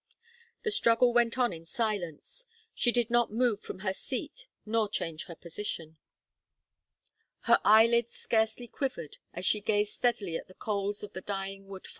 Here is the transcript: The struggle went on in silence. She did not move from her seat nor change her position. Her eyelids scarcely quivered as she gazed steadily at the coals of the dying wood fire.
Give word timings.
The 0.63 0.71
struggle 0.71 1.13
went 1.13 1.37
on 1.37 1.53
in 1.53 1.67
silence. 1.67 2.47
She 2.73 2.91
did 2.91 3.11
not 3.11 3.31
move 3.31 3.59
from 3.61 3.81
her 3.85 3.93
seat 3.93 4.47
nor 4.65 4.89
change 4.89 5.25
her 5.25 5.35
position. 5.35 5.97
Her 7.41 7.59
eyelids 7.63 8.15
scarcely 8.15 8.65
quivered 8.67 9.19
as 9.31 9.45
she 9.45 9.61
gazed 9.61 9.93
steadily 9.93 10.37
at 10.37 10.47
the 10.47 10.55
coals 10.55 11.03
of 11.03 11.13
the 11.13 11.21
dying 11.21 11.67
wood 11.67 11.85
fire. 11.85 11.89